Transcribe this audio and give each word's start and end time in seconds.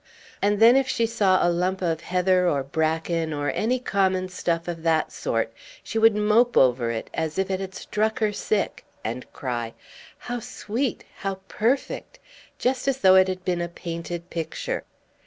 And 0.41 0.59
then 0.59 0.75
if 0.75 0.87
she 0.87 1.05
saw 1.05 1.47
a 1.47 1.53
lump 1.53 1.79
of 1.83 2.01
heather 2.01 2.49
or 2.49 2.63
bracken, 2.63 3.33
or 3.33 3.51
any 3.51 3.77
common 3.77 4.29
stuff 4.29 4.67
of 4.67 4.81
that 4.81 5.11
sort, 5.11 5.53
she 5.83 5.99
would 5.99 6.15
mope 6.15 6.57
over 6.57 6.89
it, 6.89 7.11
as 7.13 7.37
if 7.37 7.51
it 7.51 7.59
had 7.59 7.75
struck 7.75 8.17
her 8.17 8.33
sick, 8.33 8.83
and 9.03 9.31
cry, 9.31 9.75
"How 10.17 10.39
sweet! 10.39 11.03
how 11.17 11.35
perfect!" 11.47 12.17
just 12.57 12.87
as 12.87 12.97
though 13.01 13.13
it 13.13 13.27
had 13.27 13.45
been 13.45 13.61
a 13.61 13.69
painted 13.69 14.31
picture. 14.31 14.85